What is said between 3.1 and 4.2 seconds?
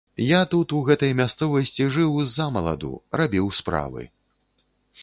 рабіў справы.